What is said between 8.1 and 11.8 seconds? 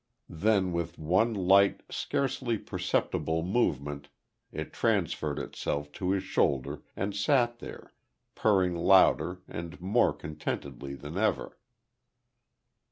purring louder and more contentedly than ever.